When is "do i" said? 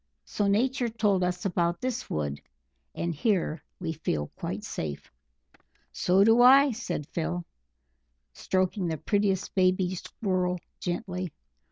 6.23-6.71